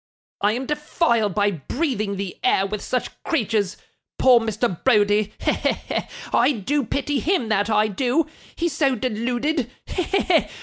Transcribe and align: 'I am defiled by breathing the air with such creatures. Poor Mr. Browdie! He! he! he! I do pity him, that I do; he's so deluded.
'I 0.41 0.53
am 0.53 0.65
defiled 0.65 1.35
by 1.35 1.51
breathing 1.51 2.15
the 2.17 2.35
air 2.43 2.65
with 2.65 2.81
such 2.81 3.11
creatures. 3.21 3.77
Poor 4.17 4.39
Mr. 4.39 4.83
Browdie! 4.83 5.31
He! 5.37 5.51
he! 5.51 5.73
he! 5.73 6.01
I 6.33 6.53
do 6.53 6.83
pity 6.83 7.19
him, 7.19 7.49
that 7.49 7.69
I 7.69 7.87
do; 7.87 8.25
he's 8.55 8.73
so 8.73 8.95
deluded. 8.95 9.69